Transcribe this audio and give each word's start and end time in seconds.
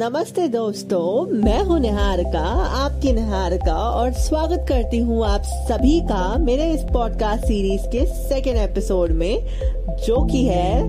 नमस्ते 0.00 0.48
दोस्तों, 0.48 1.26
मैं 1.32 1.62
हूँ 1.64 1.78
निहारिका, 1.80 2.42
आपकी 2.84 3.12
निहारिका, 3.12 3.74
और 3.74 4.12
स्वागत 4.12 4.66
करती 4.68 4.98
हूँ 4.98 5.26
आप 5.26 5.42
सभी 5.42 6.00
का 6.00 6.36
मेरे 6.38 6.64
इस 6.64 6.82
पॉडकास्ट 6.82 7.44
सीरीज़ 7.44 7.82
के 7.82 8.06
सेकेंड 8.06 8.56
एपिसोड 8.56 9.10
में, 9.10 9.42
जो 10.06 10.24
कि 10.24 10.44
है 10.44 10.82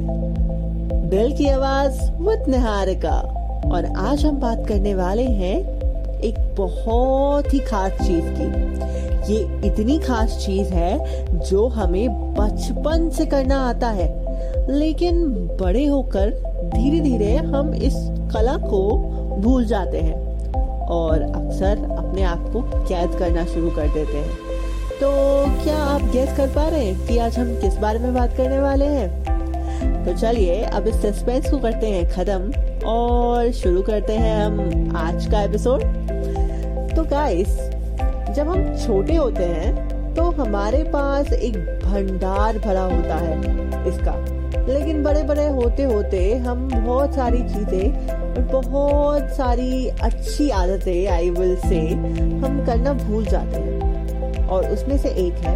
दिल 1.09 1.37
की 1.37 1.47
आवाज़ 1.47 2.11
विद 2.11 2.45
निहारिका। 2.47 3.15
और 3.73 3.85
आज 3.85 4.25
हम 4.25 4.35
बात 4.37 4.67
करने 4.67 4.95
वाले 4.95 5.23
हैं 5.23 5.59
एक 6.21 6.55
बहुत 6.57 7.53
ही 7.53 7.59
खास 7.59 7.91
चीज़ 7.91 8.25
की। 8.25 9.33
ये 9.33 9.67
इतनी 9.67 9.99
खास 9.99 10.43
चीज़ 10.45 10.69
है 10.69 11.25
जो 11.49 11.67
हमें 11.67 12.33
बचपन 12.33 13.09
से 13.09 13.25
करना 13.25 13.69
आता 13.69 13.89
है। 13.89 14.29
लेकिन 14.71 15.27
बड़े 15.61 15.85
होकर 15.85 16.29
धीरे 16.75 16.99
धीरे 16.99 17.35
हम 17.35 17.73
इस 17.73 18.18
कला 18.33 18.57
को 18.57 18.81
भूल 19.41 19.65
जाते 19.65 19.97
हैं 19.97 20.17
और 20.87 21.21
अक्सर 21.21 21.85
अपने 21.97 22.23
आप 22.23 22.49
को 22.53 22.61
कैद 22.61 23.15
करना 23.19 23.45
शुरू 23.45 23.69
कर 23.69 23.87
देते 23.87 24.17
हैं। 24.17 24.37
तो 24.99 25.09
क्या 25.63 25.77
आप 25.77 26.01
गेस 26.11 26.37
कर 26.37 26.47
पा 26.47 26.67
रहे 26.67 26.85
हैं 26.85 27.07
कि 27.07 27.17
आज 27.17 27.37
हम 27.39 27.55
किस 27.55 27.77
बारे 27.77 27.99
में 27.99 28.13
बात 28.13 28.35
करने 28.37 28.59
वाले 28.59 28.85
हैं? 28.85 30.05
तो 30.05 30.17
चलिए, 30.17 30.61
अब 30.63 30.87
इस 30.87 30.95
सस्पेंस 31.01 31.49
को 31.51 31.57
करते 31.57 31.87
हैं 31.87 32.09
खत्म 32.11 32.87
और 32.87 33.51
शुरू 33.51 33.81
करते 33.81 34.13
हैं 34.13 34.45
हम 34.45 34.95
आज 34.97 35.25
का 35.25 35.41
एपिसोड 35.41 35.83
तो 36.95 37.03
गाइस 37.03 37.57
जब 38.35 38.49
हम 38.49 38.75
छोटे 38.77 39.15
होते 39.15 39.43
हैं 39.43 40.15
तो 40.15 40.23
हमारे 40.31 40.83
पास 40.83 41.31
एक 41.33 41.57
भंडार 41.85 42.57
भरा 42.59 42.81
होता 42.81 43.15
है, 43.15 43.37
इसका। 43.87 44.38
लेकिन 44.57 45.03
बड़े 45.03 45.23
बड़े 45.23 45.47
होते 45.47 45.83
होते 45.83 46.37
हम 46.37 46.69
बहुत 46.85 47.15
सारी 47.15 47.37
चीज़ें 47.37 48.07
और 48.09 48.41
बहुत 48.41 49.29
सारी 49.29 49.87
अच्छी 49.87 50.49
आदतें 50.49 51.07
आई 51.07 51.29
विल 51.29 51.55
से 51.55 51.79
हम 52.39 52.63
करना 52.65 52.93
भूल 52.93 53.25
जाते 53.25 53.57
हैं। 53.57 54.47
और 54.47 54.65
उसमें 54.65 54.97
से 54.97 55.09
एक 55.09 55.33
है, 55.33 55.55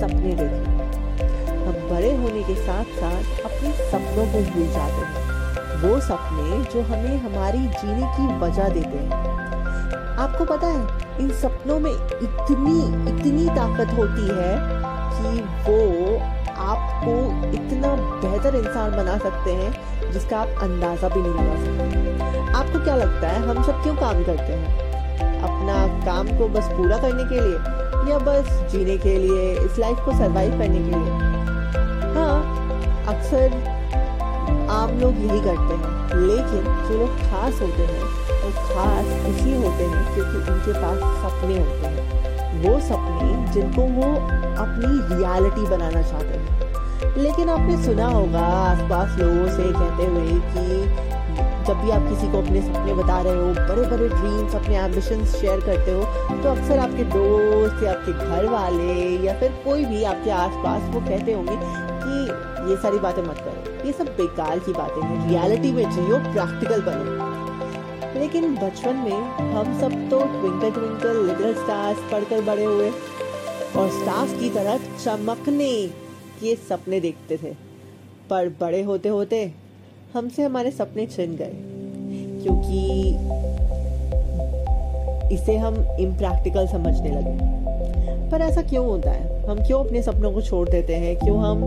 सपने 0.00 0.32
देखना। 0.32 0.72
हम 1.66 1.88
बड़े 1.90 2.16
होने 2.16 2.42
के 2.42 2.54
साथ 2.54 2.84
साथ 2.84 3.44
अपने 3.44 3.72
सपनों 3.72 4.26
को 4.26 4.50
भूल 4.50 4.66
जाते 4.66 5.06
हैं। 5.06 5.26
वो 5.80 6.00
सपने 6.00 6.64
जो 6.64 6.82
हमें 6.82 7.18
हमारी 7.18 7.58
जीने 7.58 8.06
की 8.06 8.38
वजह 8.38 8.68
देते 8.68 8.98
हैं। 8.98 9.10
आपको 10.18 10.44
पता 10.44 10.66
है, 10.66 10.86
इन 11.20 11.30
सपनों 11.30 11.80
में 11.80 11.92
इतनी 11.92 12.78
इतनी 13.10 13.46
ताकत 13.46 13.98
होती 13.98 14.22
है 14.22 14.58
कि 15.12 15.40
वो 15.40 16.35
आपको 16.58 17.12
इतना 17.52 17.94
बेहतर 18.22 18.56
इंसान 18.56 18.90
बना 18.90 19.16
सकते 19.18 19.52
हैं, 19.52 20.12
जिसका 20.12 20.38
आप 20.38 20.62
अंदाज़ा 20.62 21.08
भी 21.08 21.20
नहीं 21.20 21.32
लगा 21.34 21.56
सकते। 21.56 22.52
आपको 22.52 22.84
क्या 22.84 22.96
लगता 22.96 23.28
है, 23.28 23.42
हम 23.48 23.62
सब 23.62 23.82
क्यों 23.82 23.94
काम 23.96 24.22
करते 24.24 24.52
हैं? 24.52 24.84
अपना 25.42 26.04
काम 26.06 26.38
को 26.38 26.48
बस 26.48 26.68
पूरा 26.72 26.98
करने 26.98 27.24
के 27.24 27.40
लिए, 27.40 27.58
या 28.10 28.18
बस 28.18 28.50
जीने 28.72 28.96
के 28.98 29.16
लिए, 29.18 29.52
इस 29.60 29.78
लाइफ 29.78 29.98
को 30.04 30.12
सरवाइव 30.12 30.58
करने 30.58 30.78
के 30.78 30.94
लिए? 30.96 31.12
हाँ 32.14 32.36
अक्सर 33.06 33.74
आम 34.70 34.98
लोग 35.00 35.14
यही 35.16 35.40
करते 35.40 35.74
हैं, 35.74 35.90
लेकिन 36.20 36.64
जो 36.88 36.98
लोग 36.98 37.18
खास 37.20 37.60
होते 37.62 37.82
हैं 37.82 38.02
वो 38.42 38.50
खास 38.50 39.06
इसलिए 39.26 39.56
होते 39.56 39.84
हैं, 39.84 40.14
क्योंकि 40.14 40.52
उनके 40.52 40.72
पास 40.72 40.98
सपने 41.22 41.58
होते 41.58 41.86
हैं। 41.86 42.25
वो 42.58 42.78
सपने 42.80 43.52
जिनको 43.52 43.82
वो 43.96 44.12
अपनी 44.56 44.92
रियलिटी 45.14 45.66
बनाना 45.70 46.02
चाहते 46.02 46.38
हैं। 46.38 46.44
लेकिन 47.16 47.48
आपने 47.48 47.82
सुना 47.84 48.06
होगा, 48.06 48.40
आसपास 48.40 49.18
लोगों 49.18 49.48
से 49.48 49.72
कहते 49.72 50.06
हुए 50.06 50.40
कि 50.52 51.14
जब 51.66 51.76
भी 51.76 51.90
आप 51.90 52.02
किसी 52.08 52.30
को 52.32 52.38
अपने 52.38 52.60
सपने 52.62 52.94
बता 52.94 53.20
रहे 53.22 53.36
हो 53.36 53.46
बड़े 53.68 53.88
बड़े 53.90 54.08
ड्रीम्स 54.08 54.54
अपने 54.54 54.76
एम्बिशन 54.78 55.24
शेयर 55.26 55.60
करते 55.60 55.92
हो 55.92 56.02
तो 56.42 56.50
अक्सर 56.50 56.78
आपके 56.78 57.04
दोस्त 57.04 57.82
या 57.84 57.90
आपके 57.90 58.12
घर 58.12 58.46
वाले 58.46 58.92
या 59.26 59.38
फिर 59.40 59.50
कोई 59.64 59.84
भी 59.84 60.02
आपके 60.04 60.30
आसपास 60.30 60.90
वो 60.94 61.00
कहते 61.00 61.32
होंगे 61.32 61.56
कि 61.56 62.70
ये 62.70 62.76
सारी 62.82 62.98
बातें 62.98 63.22
मत 63.22 63.38
करो। 63.38 63.86
ये 63.86 63.92
सब 63.92 64.06
बेकार 64.16 64.58
की 64.58 64.72
बातें 64.72 65.02
हैं। 65.02 65.28
रियलिटी 65.28 65.72
में 65.72 65.90
जियो 65.90 66.18
प्रैक्टिकल 66.32 66.82
बनो। 66.82 67.35
लेकिन 68.18 68.54
बचपन 68.54 68.96
में 68.96 69.20
हम 69.52 69.80
सब 69.80 70.10
तो 70.10 70.18
ट्विंकल 70.20 70.70
ट्विंकल 70.70 71.26
लिटिल 71.26 71.54
स्टार्स 71.54 71.98
पढ़कर 72.12 72.40
बड़े 72.40 72.64
हुए। 72.64 72.90
और 73.76 73.88
स्टार्स 73.90 74.40
की 74.40 74.50
तरह 74.50 74.78
चमकने 75.04 75.86
के 76.40 76.56
सपने 76.56 77.00
देखते 77.00 77.36
थे। 77.36 77.54
पर 78.30 78.48
बड़े 78.48 78.82
होते 78.82 79.08
होते 79.08 79.52
हमसे 80.14 80.42
हमारे 80.42 80.70
सपने 80.70 81.06
छिन 81.06 81.36
गए। 81.36 81.52
क्योंकि 82.42 83.10
इसे 85.34 85.56
हम 85.56 85.74
इम्प्रैक्टिकल 86.00 86.66
समझने 86.66 87.10
लगे। 87.10 87.56
पर 88.30 88.40
ऐसा 88.40 88.62
क्यों 88.62 88.86
होता 88.86 89.10
है? 89.10 89.44
हम 89.48 89.64
क्यों 89.66 89.84
अपने 89.84 90.02
सपनों 90.02 90.30
को 90.32 90.40
छोड़ 90.40 90.68
देते 90.68 90.94
हैं? 90.94 91.16
क्यों 91.16 91.38
हम 91.38 91.62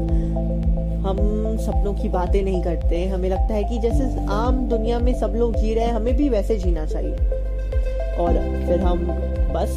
हम 0.99 1.17
सपनों 1.57 1.93
की 1.93 2.09
बातें 2.09 2.41
नहीं 2.43 2.61
करते? 2.63 3.05
हमें 3.05 3.29
लगता 3.29 3.53
है 3.53 3.63
कि 3.63 3.77
जैसे 3.77 4.25
आम 4.29 4.57
दुनिया 4.69 4.99
में 4.99 5.13
सब 5.19 5.33
लोग 5.35 5.55
जी 5.55 5.73
रहे 5.73 5.85
हैं, 5.85 5.93
हमें 5.93 6.15
भी 6.15 6.29
वैसे 6.29 6.57
जीना 6.57 6.85
चाहिए। 6.85 7.15
और 8.15 8.33
फिर 8.67 8.79
हम 8.79 9.05
बस 9.53 9.69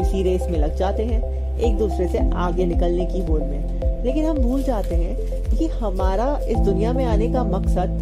उसी 0.00 0.22
रेस 0.22 0.46
में 0.50 0.58
लग 0.58 0.76
जाते 0.76 1.04
हैं, 1.04 1.22
एक 1.58 1.76
दूसरे 1.78 2.08
से 2.08 2.18
आगे 2.34 2.66
निकलने 2.66 3.06
की 3.06 3.20
होड़ 3.20 3.40
में। 3.40 4.02
लेकिन 4.04 4.24
हम 4.24 4.38
भूल 4.38 4.62
जाते 4.62 4.94
हैं 4.94 5.16
कि 5.58 5.66
हमारा 5.66 6.38
इस 6.48 6.58
दुनिया 6.58 6.92
में 6.92 7.04
आने 7.04 7.28
का 7.28 7.44
मकसद 7.44 8.00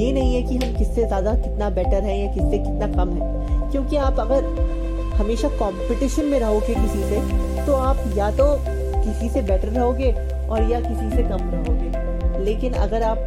ये 0.00 0.12
नहीं 0.12 0.34
है 0.34 0.42
कि 0.42 0.56
हम 0.56 0.76
किससे 0.76 1.04
ज़्यादा 1.06 1.34
कितना 1.34 1.70
बेटर 1.70 2.02
है 2.02 2.18
या 2.20 2.32
किससे 2.32 2.58
कितना 2.58 2.86
कम 2.86 3.10
है। 3.10 3.70
क्योंकि 3.70 3.96
आप 3.96 4.20
अगर 4.20 4.44
हमेशा 5.12 5.48
कंपटीशन 5.60 6.24
में 6.24 6.38
रहोगे 6.40 6.74
किसी 6.74 7.02
से 7.04 7.20
तो 7.66 7.74
आप 7.74 7.98
या 8.16 8.30
तो 8.30 8.46
किसी 8.68 9.28
से 9.28 9.42
बेटर 9.42 9.68
रहोगे 9.68 10.12
और 10.48 10.70
या 10.70 10.80
किसी 10.80 11.10
से 11.10 11.22
कम 11.22 11.50
रहोगे। 11.50 12.44
लेकिन 12.44 12.72
अगर 12.74 13.02
आप 13.02 13.18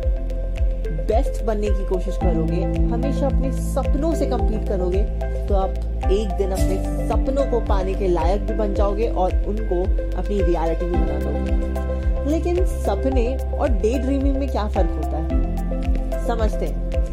बेस्ट 1.07 1.43
बनने 1.43 1.67
की 1.67 1.85
कोशिश 1.87 2.17
करोगे, 2.17 2.61
हमेशा 2.91 3.25
अपने 3.25 3.51
सपनों 3.51 4.13
से 4.15 4.25
कम्पीट 4.25 4.67
करोगे 4.67 5.03
तो 5.47 5.55
आप 5.55 5.69
एक 6.11 6.29
दिन 6.37 6.51
अपने 6.51 7.07
सपनों 7.09 7.45
को 7.45 7.59
पाने 7.59 7.93
के 7.93 8.07
लायक 8.07 8.41
भी 8.41 8.53
बन 8.53 8.73
जाओगे 8.73 9.07
और 9.07 9.35
उनको 9.47 9.81
अपनी 10.17 10.41
रियलिटी 10.41 10.85
भी 10.85 10.91
बना 10.91 11.19
दोगे। 11.19 12.29
लेकिन 12.31 12.65
सपने 12.65 13.37
और 13.57 13.69
डे 13.71 13.97
ड्रीमिंग 13.99 14.37
में 14.37 14.49
क्या 14.49 14.67
फ़र्क 14.67 14.89
होता 14.89 15.17
है? 15.17 16.27
समझते 16.27 16.65
हैं। 16.65 17.04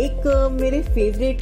एक 0.00 0.26
मेरे 0.52 0.80
फेवरेट 0.84 1.40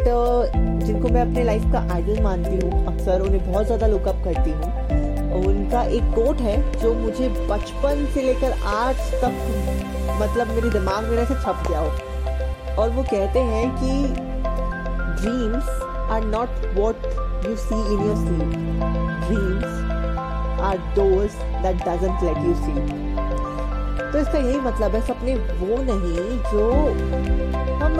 जिनको 0.84 1.08
मैं 1.08 1.20
अपने 1.20 1.42
लाइफ 1.44 1.62
का 1.72 1.78
आइडल 1.92 2.20
मानती 2.22 2.56
हूँ, 2.56 2.86
अक्सर 2.86 3.20
उन्हें 3.20 3.52
बहुत 3.52 3.66
ज़्यादा 3.66 3.86
लुकअप 3.86 4.20
करती 4.24 4.50
हूँ 4.50 5.44
उनका 5.46 5.82
एक 5.98 6.10
कोट 6.14 6.40
है, 6.40 6.56
जो 6.80 6.92
मुझे 6.94 7.28
बचपन 7.48 8.04
से 8.14 8.22
लेकर 8.22 8.52
आज 8.72 8.96
तक 9.22 10.18
मतलब 10.22 10.48
मेरे 10.48 10.70
दिमाग 10.70 11.04
में 11.04 11.16
ऐसे 11.18 11.34
छप 11.34 11.64
गया 11.68 11.78
हो। 11.78 11.88
और 12.82 12.90
वो 12.90 13.02
कहते 13.02 13.40
हैं 13.52 13.64
कि 13.76 13.92
dreams 15.22 15.68
are 16.12 16.24
not 16.26 16.66
what 16.74 17.06
you 17.46 17.56
see 17.58 17.74
in 17.74 18.06
your 18.06 18.16
sleep 18.16 18.50
dreams 19.24 20.60
are 20.62 20.76
those 20.98 21.40
that 21.62 21.88
doesn't 21.88 22.22
let 22.24 22.44
you 22.46 22.54
see 22.56 22.72
तो 24.12 24.18
इसका 24.18 24.38
यही 24.38 24.60
मतलब 24.60 24.94
है, 24.94 25.00
सपने 25.02 25.34
वो 25.34 25.76
नहीं 25.82 26.38
जो 26.50 26.64
हम 27.82 27.94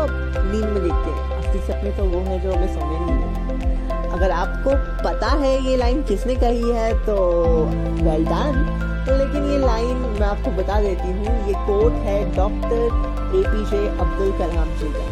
नींद 0.50 0.64
में 0.64 0.82
देखते 0.82 1.10
हैं। 1.10 1.38
असली 1.38 1.60
सपने 1.62 1.90
तो 1.92 2.04
वो 2.06 2.20
है 2.26 2.38
जो 2.40 2.52
हमें 2.52 2.74
सोने 2.74 2.98
नहीं 3.00 3.16
देते। 3.18 4.10
अगर 4.10 4.30
आपको 4.32 4.70
पता 5.04 5.28
है 5.42 5.52
ये 5.64 5.76
लाइन 5.76 6.02
किसने 6.08 6.34
कही 6.36 6.70
है 6.70 6.92
तो 7.06 7.16
वेल 8.02 8.24
डन 8.24 8.60
तो 9.06 9.16
लेकिन 9.18 9.50
ये 9.50 9.58
लाइन 9.58 9.96
मैं 10.20 10.26
आपको 10.26 10.50
बता 10.58 10.80
देती 10.80 11.08
हूँ, 11.08 11.38
ये 11.48 11.54
कोट 11.66 11.92
है 12.04 12.18
doctor 12.36 12.82
A 13.36 13.42
P 13.46 13.64
J 13.70 13.86
Abdul 13.88 14.32
Kalam 14.38 14.68
ji 14.78 14.92
का। 14.92 15.04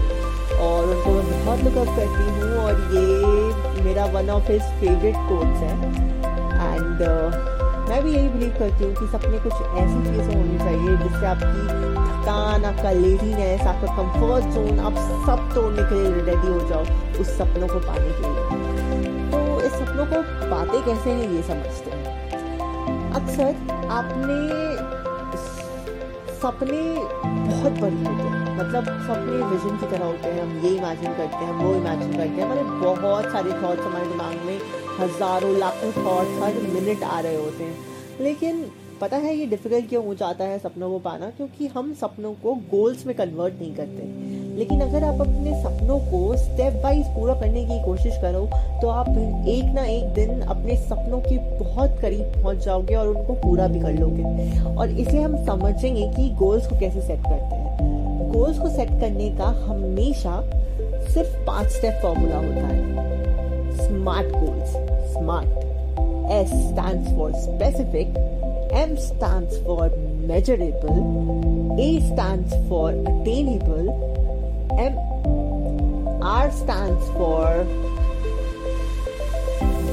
और 0.61 0.85
उनको 0.87 1.11
मैं 1.12 1.44
बहुत 1.44 1.61
लुकअप 1.64 1.96
करती 1.96 2.25
हूँ 2.31 2.50
और 2.64 2.73
ये 2.94 3.05
मेरा 3.85 4.05
one 4.14 4.31
of 4.31 4.50
his 4.53 4.62
favourite 4.81 5.17
quotes 5.29 5.61
है। 5.62 5.75
एंड 6.61 7.03
मैं 7.91 8.03
भी 8.03 8.11
यही 8.13 8.29
बिलीव 8.29 8.51
करती 8.59 8.85
हूँ 8.85 8.95
कि 8.95 9.07
सपने 9.13 9.39
कुछ 9.45 9.53
ऐसी 9.53 10.01
चीज़ें 10.03 10.35
होनी 10.35 10.59
चाहिए 10.59 10.97
जिससे 10.99 11.27
आपकी 11.27 11.63
थकान, 12.21 12.65
आपका 12.65 12.91
लेजीनेस 12.99 13.63
आपका 13.71 13.95
कंफर्ट 13.97 14.45
जोन 14.55 14.79
आप 14.81 15.01
सब 15.27 15.41
तोड़ने 15.55 15.87
के 15.89 15.97
लिए 15.97 16.23
रेडी 16.29 16.49
हो 16.49 16.61
जाओ 16.69 16.85
उस 17.21 17.33
सपनों 17.39 17.69
को 17.69 17.79
पाने 17.87 18.13
के 18.19 18.25
लिए। 18.27 18.45
तो 19.33 19.41
इस 19.61 19.73
सपनों 19.73 20.07
को 20.13 20.23
पाते 20.51 20.83
कैसे 20.85 21.11
हैं 21.11 21.27
ये 21.33 21.43
समझते 21.43 21.91
हैं। 21.91 22.05
अक्सर 23.21 23.51
आपने 23.99 24.39
सपने 26.37 26.83
बहुत 27.49 27.81
बड़ी 27.81 27.97
होते 27.97 28.29
हैं। 28.29 28.59
मतलब 28.59 28.85
सपने 29.09 29.41
विजन 29.47 29.77
की 29.77 29.87
तरह 29.87 30.05
होते 30.05 30.29
हैं, 30.29 30.43
हम 30.43 30.51
ये 30.65 30.71
इमेजिन 30.77 31.13
करते 31.15 31.45
हैं 31.45 31.55
वो 31.55 31.75
इमेजिन 31.75 32.13
करते 32.13 32.37
हैं। 32.37 32.45
हमारे 32.45 32.63
बहुत 33.01 33.33
सारे 33.33 33.51
थॉट्स 33.63 33.85
हमारे 33.87 34.07
दिमाग 34.07 34.47
में 34.47 34.59
हज़ारों 35.00 35.56
लाखों 35.58 35.93
थॉट्स 35.94 36.43
हर 36.43 36.61
मिनट 36.75 37.02
आ 37.05 37.20
रहे 37.20 37.37
होते 37.37 37.64
हैं। 37.64 37.76
लेकिन 38.20 38.64
पता 39.00 39.17
है 39.17 39.35
ये 39.35 39.44
डिफ़िकल्ट 39.47 39.88
क्यों 39.88 40.05
हो 40.06 40.14
जाता 40.14 40.44
है 40.44 40.58
सपनों 40.58 40.91
को 40.91 40.99
पाना? 40.99 41.31
क्योंकि 41.37 41.67
हम 41.67 41.93
सपनों 41.94 42.32
को 42.32 42.55
गोल्स 42.70 43.06
में 43.06 43.14
कन्वर्ट 43.17 43.55
नहीं 43.55 43.75
करते। 43.75 44.58
लेकिन 44.58 44.81
अगर 44.81 45.05
आप 45.05 45.20
अपने 45.20 45.52
सपनों 45.62 45.99
को 46.00 46.37
स्टेप 46.37 46.75
वाइज 46.85 47.06
पूरा 47.06 47.35
करने 47.35 47.64
की 47.64 47.82
कोशिश 47.85 48.17
करो 48.23 48.44
तो 48.82 48.88
आप 48.88 49.08
एक 49.49 49.73
ना 49.75 49.85
एक 49.85 50.12
दिन 50.14 50.41
अपने 50.43 50.76
सपनों 50.79 51.20
के 51.20 51.38
बहुत 51.58 51.99
करीब 52.03 52.43
पहुँच 52.43 52.64
जाओगे 52.64 52.94
और 52.94 53.08
उनको 53.08 53.35
पूरा 53.43 53.67
भी 53.67 53.81
कर 53.81 53.93
लोगे। 53.93 54.75
और 54.75 54.91
इसे 54.91 55.20
हम 55.20 55.37
समझेंगे 55.46 56.08
कि 56.08 56.29
गोल्स 56.37 56.67
को 56.67 56.79
कैसे 56.81 57.00
सेट 57.00 57.20
करते 57.20 57.55
हैं। 57.55 58.32
गोल्स 58.32 58.58
को 58.58 58.69
सेट 58.69 58.91
करने 59.00 59.31
का 59.38 59.46
हमेशा 59.64 60.41
सिर्फ़ 61.08 61.37
पाँच 61.46 61.69
स्टेप 61.69 61.99
फॉर्मूला 62.03 62.37
होता 62.37 62.67
है। 62.67 63.19
Smart 63.76 64.37
goals 64.37 64.72
smart 65.14 65.58
S 66.32 66.50
stands 66.64 67.06
for 67.14 67.28
specific, 67.44 68.11
M 68.81 68.96
stands 68.96 69.56
for 69.62 69.87
measurable, 70.28 71.00
A 71.84 72.00
stands 72.11 72.52
for 72.69 72.90
attainable, 73.12 73.88
M 74.78 74.94
R 76.22 76.52
stands 76.52 77.08
for 77.17 77.67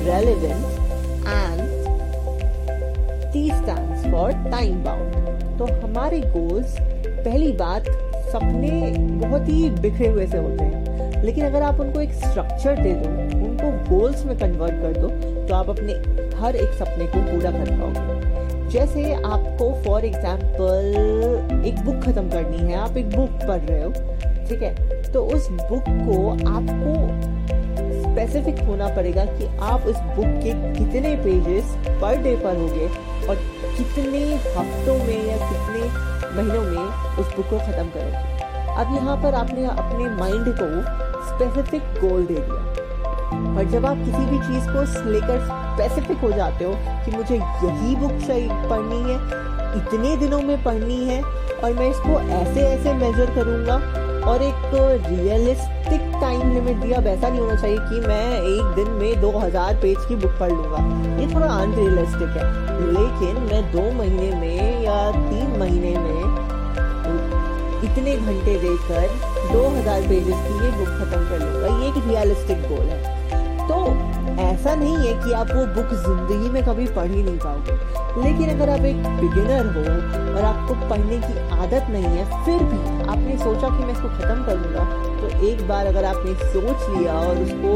relevant 0.06 0.64
and 1.26 1.64
T 3.34 3.50
stands 3.64 4.06
for 4.12 4.28
time 4.52 4.84
bound. 4.84 5.16
तो 5.60 5.66
हमारे 5.84 6.20
गोल्स 6.36 6.78
पहली 7.04 7.52
बात 7.64 7.88
सपने 8.34 8.92
बहुत 9.26 9.50
ही 9.50 9.70
बिखरे 9.82 10.08
हुए 10.08 10.28
से 10.28 10.38
होते 10.38 10.64
हैं 10.64 10.87
लेकिन 11.24 11.46
अगर 11.46 11.62
आप 11.62 11.80
उनको 11.80 12.02
एक 12.02 12.14
स्ट्रक्चर 12.16 12.82
दे 12.82 12.94
दो, 12.94 13.10
उनको 13.38 13.72
गोल्स 13.90 14.26
में 14.26 14.38
कन्वर्ट 14.40 14.82
कर 14.82 15.02
दो 15.02 15.10
तो 15.48 15.56
आप 15.56 15.70
अपने 15.70 15.94
हर 16.38 16.56
एक 16.56 16.74
सपने 16.76 17.06
को 17.08 17.20
पूरा 17.24 17.52
कर 17.52 17.72
पाओगे। 17.72 18.70
जैसे 18.70 19.14
आपको 19.14 19.72
फॉर 19.84 20.06
एग्ज़ाम्पल 20.06 21.64
एक 21.68 21.80
बुक 21.86 22.04
खत्म 22.04 22.30
करनी 22.30 22.72
है, 22.72 22.78
आप 22.78 22.98
एक 22.98 23.10
बुक 23.10 23.30
पढ़ 23.48 23.62
रहे 23.62 23.84
हो, 23.84 23.92
ठीक 24.50 24.62
है? 24.62 25.12
तो 25.12 25.24
उस 25.28 25.48
बुक 25.52 25.84
को 25.88 26.18
आपको 26.50 26.94
स्पेसिफिक 28.02 28.60
होना 28.68 28.88
पड़ेगा 28.96 29.26
कि 29.28 29.46
आप 29.64 29.86
उस 29.88 29.98
बुक 30.16 30.40
के 30.44 30.54
कितने 30.76 31.16
पेजेस 31.24 31.76
पर 32.02 32.22
डे 32.24 32.36
पढ़ोगे 32.44 32.88
और 33.28 33.36
कितने 33.78 34.24
हफ्तों 34.36 34.98
में 34.98 35.28
या 35.28 35.38
कितने 35.44 35.82
महीनों 36.36 36.64
में 36.64 37.18
उस 37.18 37.36
बुक 37.36 37.50
को 37.50 37.58
ख़त्म 37.58 37.90
करोगे। 37.90 38.36
अब 38.74 38.96
यहाँ 38.96 39.16
पर 39.18 39.36
आपने 39.36 39.66
अपने 39.68 40.10
माइंड 40.16 40.56
को 40.60 40.68
स्पेसिफिक 41.28 41.82
गोल 42.02 42.26
दे 42.26 42.34
दिया 42.34 43.56
और 43.58 43.64
जब 43.64 43.86
आप 43.86 43.98
किसी 43.98 44.26
भी 44.26 44.40
चीज़ 44.40 44.66
को 44.68 45.10
लेकर 45.10 45.46
स्पेसिफिक 45.46 46.18
हो 46.18 46.32
जाते 46.32 46.66
हो 46.66 46.74
कि 47.06 47.12
मुझे 47.12 47.36
यही 47.36 47.96
बुक 47.96 48.12
पढ़नी 48.70 49.02
है, 49.02 49.18
इतने 49.78 50.16
दिनों 50.18 50.42
में 50.42 50.64
पढ़नी 50.64 51.04
है, 51.06 51.22
और 51.22 51.74
मैं 51.74 51.90
इसको 51.90 52.20
ऐसे 52.40 52.60
ऐसे 52.60 52.94
मेजर 52.94 53.34
करूँगा, 53.36 53.76
और 54.30 54.42
एक 54.42 54.72
रियलिस्टिक 55.08 56.02
टाइम 56.22 56.54
लिमिट 56.54 56.78
दिया 56.78 57.00
वैसा 57.00 57.30
नहीं 57.30 57.40
होना 57.40 57.56
चाहिए 57.56 57.78
कि 57.80 58.00
मैं 58.08 58.26
एक 58.38 58.74
दिन 58.76 58.94
में 58.94 59.22
2000 59.22 59.82
पेज 59.82 59.98
की 60.08 60.16
बुक 60.16 60.32
पढ़ 60.40 60.52
लूँगा। 60.52 60.80
ये 61.22 61.34
थोड़ा 61.36 61.48
अनरियलिस्टिक 61.48 62.38
है। 62.38 62.46
लेकिन 62.88 63.42
मैं 63.44 63.62
दो 63.72 63.92
महीने 63.98 64.30
में 64.40 64.84
या 64.84 65.00
तीन 65.12 65.60
महीने 65.60 65.98
में 66.00 66.46
इतने 67.84 68.16
घंटे 68.18 68.58
देकर 68.58 69.37
2000 69.52 70.08
पेजेस 70.10 70.46
की 70.48 70.66
ये 70.66 70.72
बुक 70.78 70.90
खत्म 71.00 71.22
कर 71.30 71.40
लूँगा 71.46 71.68
ये 71.80 71.90
एक 71.90 72.04
रियलिस्टिक 72.08 72.68
गोल 72.70 72.86
है। 72.86 73.16
तो 73.68 73.78
ऐसा 74.42 74.74
नहीं 74.76 74.96
है 74.98 75.14
कि 75.24 75.32
आप 75.34 75.52
वो 75.52 75.66
बुक 75.76 75.94
ज़िंदगी 76.02 76.50
में 76.50 76.64
कभी 76.66 76.86
पढ़ 76.96 77.08
ही 77.12 77.24
नहीं 77.24 77.38
पाओगे। 77.40 77.74
लेकिन 78.24 78.50
अगर 78.50 78.70
आप 78.70 78.86
एक 78.86 79.08
बिगिनर 79.22 79.66
हो 79.76 79.84
और 80.34 80.46
आपको 80.46 80.74
पढ़ने 80.90 81.18
की 81.20 81.34
आदत 81.56 81.90
नहीं 81.92 82.12
है, 82.18 82.26
फिर 82.46 82.64
भी 82.64 82.80
आपने 83.04 83.38
सोचा 83.38 83.68
कि 83.70 83.84
मैं 83.84 83.94
इसको 83.94 84.10
ख़त्म 84.10 84.46
करूँगा 84.46 84.86
तो 85.20 85.28
एक 85.48 85.68
बार 85.68 85.86
अगर 85.88 86.06
आपने 86.06 86.34
सोच 86.52 86.90
लिया 86.90 87.14
और 87.20 87.42
उसको 87.44 87.74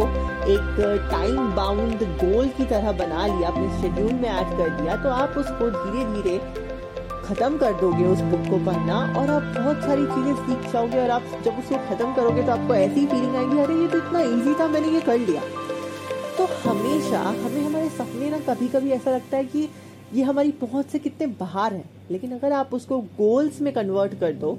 एक 0.53 1.07
टाइम 1.11 1.51
बाउंड 1.55 2.03
गोल 2.23 2.47
की 2.57 2.65
तरह 2.65 2.91
बना 2.99 3.25
लिया, 3.27 3.49
अपने 3.49 3.81
शेड्यूल 3.81 4.13
में 4.13 4.29
ऐड 4.29 4.57
कर 4.57 4.69
दिया 4.81 4.95
तो 5.03 5.09
आप 5.11 5.37
उसको 5.37 5.69
धीरे 5.71 6.05
धीरे 6.13 6.37
ख़त्म 7.31 7.57
कर 7.57 7.73
दोगे 7.79 8.05
उस 8.05 8.21
बुक 8.21 8.47
को 8.49 8.57
पढ़ना 8.65 8.95
और 9.17 9.29
आप 9.31 9.43
बहुत 9.57 9.83
सारी 9.83 10.05
चीज़ें 10.05 10.35
सीख 10.37 10.71
जाओगे 10.71 10.97
और 11.01 11.09
आप 11.09 11.27
जब 11.45 11.59
उसको 11.59 11.75
ख़त्म 11.89 12.13
करोगे 12.15 12.41
तो 12.43 12.51
आपको 12.51 12.73
ऐसी 12.75 13.05
फीलिंग 13.05 13.35
आएगी, 13.35 13.59
अरे, 13.59 13.75
ये 13.75 13.87
तो 13.87 13.97
इतना 13.97 14.21
ईजी 14.21 14.53
था, 14.59 14.67
मैंने 14.67 14.87
ये 14.87 15.01
कर 15.01 15.17
लिया। 15.19 15.41
तो 16.37 16.47
हमेशा 16.63 17.19
हमें 17.19 17.61
हमारे 17.61 17.87
सपने 17.89 18.29
ना 18.29 18.39
कभी 18.47 18.67
कभी 18.67 18.91
ऐसा 18.91 19.11
लगता 19.11 19.37
है 19.37 19.43
कि 19.45 19.67
ये 20.13 20.23
हमारी 20.23 20.51
पहुँच 20.61 20.85
से 20.85 20.99
कितने 20.99 21.27
बाहर 21.39 21.73
है। 21.73 21.83
लेकिन 22.11 22.31
अगर 22.31 22.53
आप 22.53 22.73
उसको 22.73 22.99
गोल्स 23.17 23.61
में 23.61 23.73
कन्वर्ट 23.73 24.19
कर 24.19 24.33
दो 24.41 24.55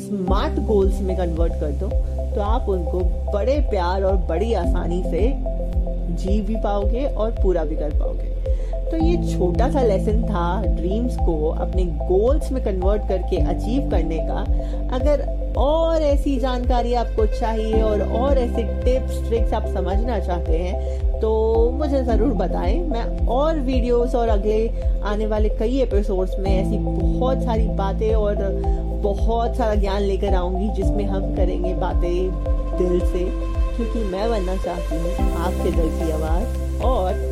स्मार्ट 0.00 0.58
गोल्स 0.66 1.00
में 1.00 1.16
कन्वर्ट 1.16 1.52
कर 1.60 1.72
दो 1.80 1.88
तो 2.34 2.40
आप 2.42 2.68
उनको 2.68 3.00
बड़े 3.32 3.58
प्यार 3.70 4.02
और 4.02 4.16
बड़ी 4.28 4.52
आसानी 4.54 5.02
से 5.04 5.32
जी 6.16 6.40
भी 6.42 6.56
पाओगे 6.56 7.06
और 7.06 7.30
पूरा 7.32 7.64
भी 7.64 7.76
कर 7.76 7.98
पाओगे। 7.98 8.28
तो 8.90 8.96
ये 8.96 9.16
छोटा 9.28 9.70
सा 9.70 9.82
लेसन 9.82 10.22
था 10.24 10.62
ड्रीम्स 10.66 11.16
को 11.16 11.50
अपने 11.50 11.84
गोल्स 11.84 12.50
में 12.52 12.62
कन्वर्ट 12.64 13.02
करके 13.08 13.36
अचीव 13.48 13.90
करने 13.90 14.18
का। 14.28 14.40
अगर 14.96 15.28
और 15.58 16.02
ऐसी 16.02 16.36
जानकारी 16.40 16.94
आपको 16.94 17.26
चाहिए 17.28 17.80
और 17.82 18.02
और 18.18 18.38
ऐसे 18.38 18.62
टिप्स 18.84 19.22
ट्रिक्स 19.28 19.52
आप 19.54 19.66
समझना 19.66 20.18
चाहते 20.18 20.58
हैं 20.58 21.20
तो 21.20 21.30
मुझे 21.70 22.02
ज़रूर 22.04 22.32
बताएँ। 22.34 22.78
मैं 22.80 23.26
और 23.28 23.58
वीडियोस 23.60 24.14
और 24.14 24.28
अगले 24.28 24.68
आने 25.04 25.26
वाले 25.26 25.48
कई 25.58 25.80
एपिसोड्स 25.80 26.38
में 26.38 26.50
ऐसी 26.50 26.78
बहुत 26.78 27.42
सारी 27.44 27.68
बातें 27.78 28.14
और 28.14 28.36
बहुत 29.02 29.56
सारा 29.56 29.74
ज्ञान 29.74 30.02
लेकर 30.02 30.34
आऊँगी 30.34 30.68
जिसमें 30.74 31.04
हम 31.06 31.34
करेंगे 31.36 31.74
बातें 31.74 32.30
दिल 32.78 32.98
से, 33.02 33.24
क्योंकि 33.76 34.04
मैं 34.06 34.28
बनना 34.30 34.56
चाहती 34.64 34.96
हूँ 34.96 35.30
आपके 35.36 35.70
दिल 35.70 35.90
की 35.98 36.10
आवाज़ 36.12 36.82
और 36.82 37.28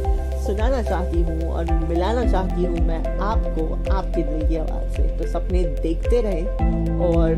सुनाना 0.49 0.83
चाहती 0.83 1.23
हूँ 1.23 1.49
और 1.53 1.73
मिलाना 1.89 2.25
चाहती 2.33 2.65
हूँ 2.65 2.79
मैं 2.87 3.19
आपको 3.31 3.65
आपके 3.95 4.23
दिल 4.23 4.49
की 4.49 4.57
आवाज़ 4.57 4.97
से। 4.97 5.03
तो 5.19 5.27
सपने 5.33 5.63
देखते 5.83 6.21
रहें 6.21 7.01
और 7.09 7.35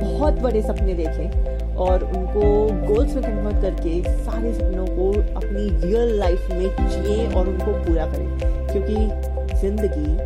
बहुत 0.00 0.40
बड़े 0.42 0.62
सपने 0.62 0.94
देखें 0.94 1.76
और 1.84 2.04
उनको 2.04 2.42
गोल्स 2.86 3.14
में 3.14 3.22
कन्वर्ट 3.24 3.60
करके 3.62 4.02
सारे 4.24 4.52
सपनों 4.54 4.86
को 4.86 5.10
अपनी 5.36 5.68
रियल 5.86 6.18
लाइफ 6.18 6.50
में 6.50 6.88
जिए 6.90 7.26
और 7.26 7.48
उनको 7.48 7.72
पूरा 7.84 8.06
करें। 8.06 8.28
क्योंकि 8.72 9.56
ज़िंदगी 9.60 10.16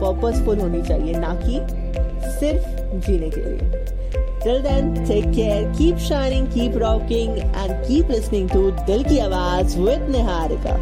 पर्पसफुल 0.00 0.58
होनी 0.58 0.82
चाहिए 0.82 1.14
ना 1.18 1.34
कि 1.44 1.60
सिर्फ़ 2.40 2.96
जीने 3.06 3.30
के 3.30 3.44
लिए। 3.44 3.80
Till 4.44 4.60
then, 4.62 4.86
take 5.08 5.26
care, 5.34 5.58
keep 5.74 6.00
shining, 6.04 6.46
keep 6.54 6.78
rocking, 6.82 7.36
and 7.60 7.76
keep 7.86 8.08
listening 8.14 8.48
to 8.54 8.62
Dil 8.88 9.04
Ki 9.04 9.20
Awaaz 9.26 9.76
with 9.86 10.08
Niharika. 10.14 10.74